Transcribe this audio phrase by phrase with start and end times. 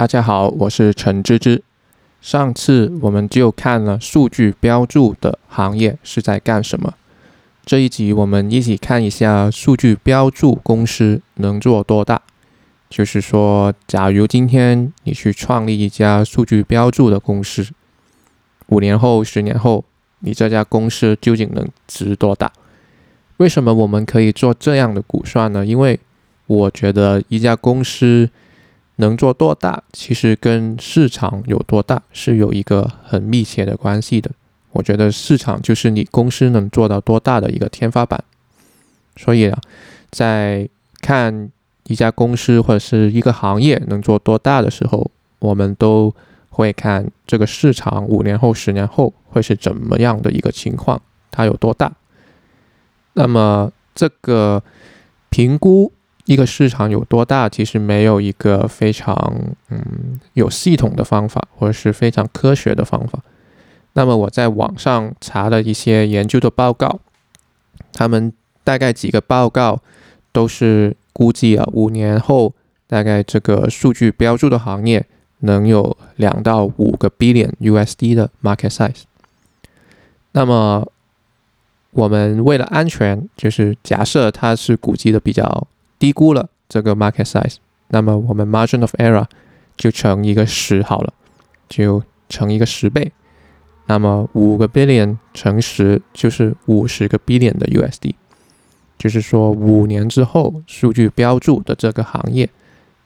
[0.00, 1.62] 大家好，我是陈芝芝。
[2.22, 6.94] 上次我们就看了数据标注的行业是在干什么。
[7.66, 12.22] 这一集我们一起看一下数据标注公司能做多大。
[12.88, 17.68] 就是说，假如今天你去创立一家数据标注的公司，
[18.68, 19.84] 五年后、十年后，
[20.20, 22.50] 你这家公司究竟能值多大？
[23.36, 25.66] 为什么我们可以做这样的估算呢？
[25.66, 26.00] 因为
[26.46, 28.30] 我觉得一家公司。
[29.00, 34.30] 能做多大，其实跟市场有多大是有一个很密切的关系的。
[34.72, 38.22] 我觉得市场就是你公司能做到多大的一个天花板。
[39.16, 39.58] 所以啊，
[40.10, 40.68] 在
[41.00, 41.50] 看
[41.88, 45.10] 一家公司或者是一个行业能做多大的时候，
[45.40, 46.14] 我们都
[46.50, 51.92] 会看这个市场五年后、十年后会是怎么样的一个情况，它有多大。
[53.14, 54.62] 那么这个
[55.30, 55.92] 评估。
[56.30, 59.34] 一个市场有多大，其实没有一个非常
[59.68, 63.18] 嗯有系统的方法，或者是非常科学的方法。
[63.94, 67.00] 那么我在网上查了一些研究的报告，
[67.92, 68.32] 他们
[68.62, 69.80] 大概几个报告
[70.30, 72.54] 都是估计啊，五年后
[72.86, 75.04] 大概这个数据标注的行业
[75.40, 79.02] 能有两到五个 billion USD 的 market size。
[80.30, 80.86] 那么
[81.90, 85.66] 我们为了安全，就是假设它是估计的比较。
[86.00, 87.56] 低估了这个 market size，
[87.88, 89.26] 那么我们 margin of error
[89.76, 91.12] 就乘一个十好了，
[91.68, 93.12] 就乘一个十倍。
[93.86, 98.14] 那么五个 billion 乘十就是五十个 billion 的 USD，
[98.96, 102.48] 就是说五年之后数据标注的这个行业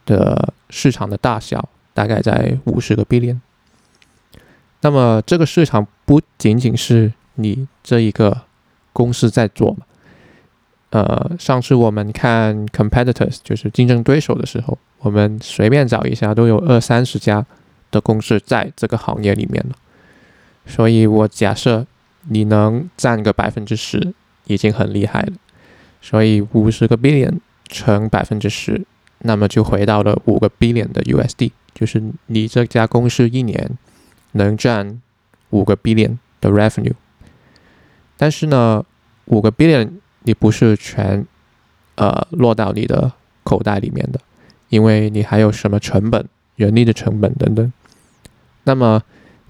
[0.07, 3.41] 的市场的大小大概在五十个 billion。
[4.83, 8.43] 那么这个市场不仅仅是你这一个
[8.93, 9.87] 公司在做嘛？
[10.95, 17.45] 呃，上次我们看 competitors，就是竞争对手的时候，我们随便找一下，都有二三十家
[17.91, 19.75] 的公司在这个行业里面了。
[20.67, 21.85] 所以我假设
[22.29, 24.15] 你能占个百分之十，
[24.47, 25.33] 已经很厉害了。
[26.01, 28.87] 所以五十个 billion 乘百分之十，
[29.19, 33.77] 那么就回到了五个 billion 的 USD，就是你这家公司一年
[34.31, 35.03] 能占
[35.51, 36.95] 五个 billion 的 revenue。
[38.17, 38.85] 但是呢，
[39.25, 39.91] 五个 billion
[40.25, 41.25] 你不是全，
[41.95, 43.13] 呃，落到你的
[43.43, 44.19] 口袋里面的，
[44.69, 46.27] 因为你还有什么成本、
[46.57, 47.73] 人力的成本等等。
[48.65, 49.03] 那么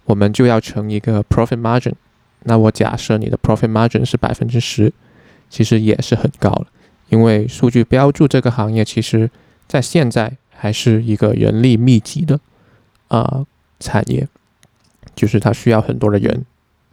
[0.04, 1.94] 我们就要乘一个 profit margin。
[2.42, 4.92] 那我假设你的 profit margin 是百分之十，
[5.48, 6.66] 其实也是很高了。
[7.08, 9.30] 因为数据标注这个行业，其实
[9.68, 12.40] 在现在还是一个人力密集的
[13.08, 13.46] 啊
[13.78, 14.26] 产业，
[15.14, 16.44] 就是它需要很多的人，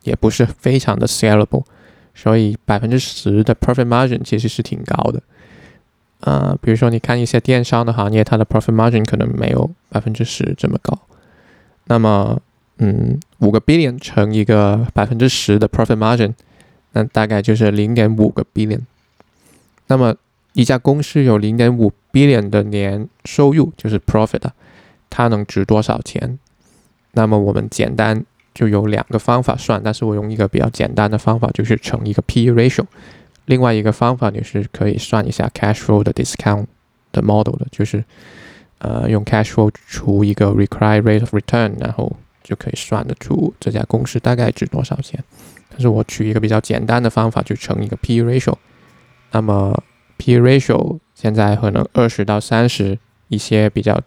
[0.03, 1.63] 也不是非常的 scalable。
[2.13, 5.21] 所以百分之十的 profit margin 其实是挺高的，
[6.19, 10.99] 呃，比如说你看一些电商的行业，它的 profit margin 可能没有百分之十这么高。
[11.85, 12.39] 那么，
[12.77, 16.33] 嗯，五个 billion 乘一个百分之十的 profit margin，
[16.91, 18.81] 那大概就是零点五个 billion。
[19.87, 20.15] 那么
[20.53, 24.43] 一家公司有零点五 billion 的年收入，就是 profit，
[25.09, 26.37] 它能值多少钱？
[27.13, 28.25] 那么我们简单。
[28.53, 32.85] 就有两个方法算，但是我用一个比较简单的方法，就是乘一个 P/E ratio。
[33.45, 36.65] 另外一个方法你是可以算一下 cash flow 的 discount
[37.11, 38.03] 的 model 的，就是
[38.77, 45.21] 呃用 cash flow 除一个 required rate of return，然后就可以算得出这家公司大概值多少钱。
[45.69, 48.53] 但是我取一个比较简单的方法，就乘一个 P/E ratio。
[49.31, 49.81] 那么
[50.17, 53.99] P/E ratio 现在可能二十到三十，一些比较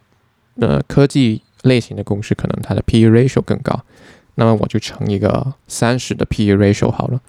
[0.61, 3.85] 呃科技类型的公司可能它的 P/E ratio 更高。
[4.37, 7.21] 那么我就乘一个三十的 P/E ratio 好了。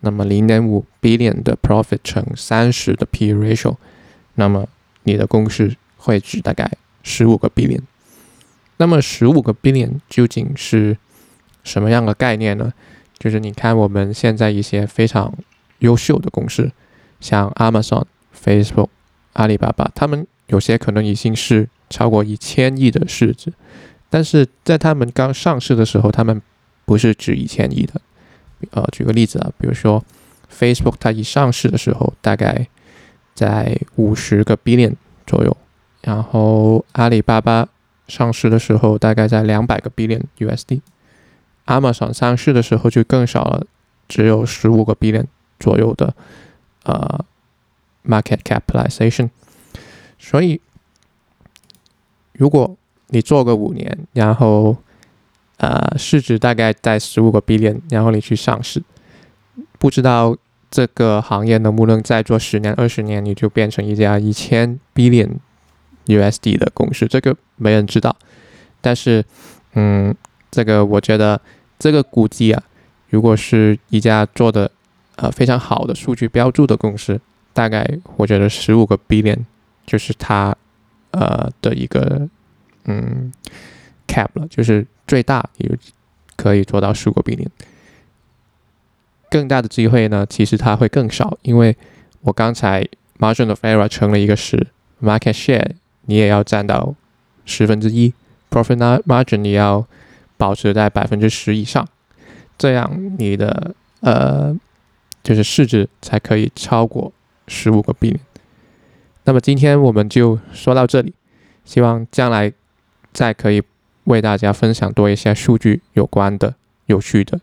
[0.00, 3.76] 那么零点五 billion 的 profit 乘三十的 P/E ratio，
[4.34, 4.68] 那么
[5.04, 6.70] 你的公司会值大概
[7.02, 7.80] 十五个 billion。
[8.76, 10.96] 那么十五个 billion 究竟是
[11.64, 12.72] 什么样的概念呢？
[13.18, 15.34] 就是你看我们现在一些非常
[15.78, 16.70] 优秀的公司，
[17.18, 18.04] 像 Amazon、
[18.38, 18.88] Facebook、
[19.32, 23.52] 阿里巴巴，他们有些可能已经是超过一千亿的市值。
[24.08, 26.40] 但是在他们刚上市的时候，他们
[26.84, 28.00] 不是值一千亿的。
[28.70, 30.02] 呃，举个例子啊，比如说
[30.50, 32.66] Facebook，它一上市的时候大概
[33.34, 34.94] 在五十个 billion
[35.26, 35.56] 左右，
[36.02, 37.68] 然后阿里巴巴
[38.08, 43.66] 上市的时候大概在两百个 billion USD，Amazon 上市的时候就更少了，
[44.08, 45.26] 只有十五个 billion
[45.58, 46.14] 左右的
[46.84, 47.24] 呃
[48.04, 49.28] market capitalization。
[50.18, 50.60] 所以
[52.32, 52.76] 如果
[53.08, 54.76] 你做个五年，然后，
[55.58, 58.82] 呃，市值大概在十五个 billion，然后你去上市，
[59.78, 60.36] 不知道
[60.70, 65.36] 这个行业能不能再做十年、二十年，你就变成一家一千 billion
[66.06, 68.16] USD 的公司，这个没人知道。
[68.80, 69.24] 但是，
[69.74, 70.14] 嗯，
[70.50, 71.40] 这个我觉得
[71.78, 72.62] 这个估计啊，
[73.08, 74.70] 如果是一家做的
[75.16, 77.20] 呃非常好的数据标注的公司，
[77.52, 79.38] 大概我觉得十五个 billion
[79.86, 80.54] 就是它
[81.12, 82.28] 呃的一个
[82.86, 83.32] 嗯
[84.06, 85.70] cap 了，就是最大也
[86.36, 87.48] 可以做到十五个 billion。
[89.28, 91.76] 更大的机会呢，其实它会更少，因为
[92.20, 92.86] 我刚才
[93.18, 94.66] margin of error 乘了一个十
[95.02, 95.72] ，market share
[96.02, 96.94] 你也要占到
[97.44, 98.14] 十分之一
[98.50, 99.86] ，profit margin 你要
[100.36, 101.86] 保持在百分之十以上，
[102.56, 104.56] 这样你的呃
[105.22, 107.12] 就是市值才可以超过
[107.48, 108.20] 十五个 billion。
[109.24, 111.12] 那么今天我们就说到这里，
[111.64, 112.52] 希望将来
[113.16, 113.62] 再可以
[114.04, 116.54] 为大家分享多一些数据有关的
[116.84, 117.40] 有趣的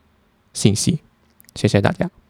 [0.53, 0.99] 信息。
[1.55, 2.22] 谢谢大家。